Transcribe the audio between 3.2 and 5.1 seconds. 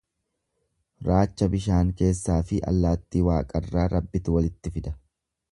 waaqarraa Rabbitu walitti fida.